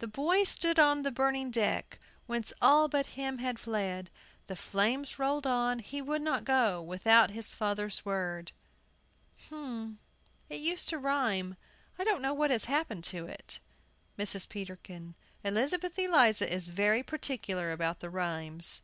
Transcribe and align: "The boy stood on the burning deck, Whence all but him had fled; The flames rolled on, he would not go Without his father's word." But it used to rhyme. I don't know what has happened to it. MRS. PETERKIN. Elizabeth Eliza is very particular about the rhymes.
"The 0.00 0.06
boy 0.06 0.44
stood 0.44 0.78
on 0.78 1.00
the 1.00 1.10
burning 1.10 1.50
deck, 1.50 1.98
Whence 2.26 2.52
all 2.60 2.88
but 2.88 3.06
him 3.16 3.38
had 3.38 3.58
fled; 3.58 4.10
The 4.46 4.54
flames 4.54 5.18
rolled 5.18 5.46
on, 5.46 5.78
he 5.78 6.02
would 6.02 6.20
not 6.20 6.44
go 6.44 6.82
Without 6.82 7.30
his 7.30 7.54
father's 7.54 8.04
word." 8.04 8.52
But 9.48 9.94
it 10.50 10.60
used 10.60 10.90
to 10.90 10.98
rhyme. 10.98 11.56
I 11.98 12.04
don't 12.04 12.20
know 12.20 12.34
what 12.34 12.50
has 12.50 12.64
happened 12.66 13.04
to 13.04 13.24
it. 13.26 13.60
MRS. 14.18 14.46
PETERKIN. 14.50 15.14
Elizabeth 15.42 15.98
Eliza 15.98 16.52
is 16.52 16.68
very 16.68 17.02
particular 17.02 17.70
about 17.72 18.00
the 18.00 18.10
rhymes. 18.10 18.82